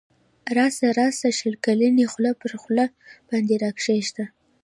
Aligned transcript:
راسه 0.57 0.87
راسه 0.99 1.27
شل 1.39 1.55
کلنی 1.65 2.05
خوله 2.11 2.31
پر 2.39 2.51
خوله 2.61 2.85
باندی 3.27 3.57
را 3.61 3.69
کښېږده 3.79 4.25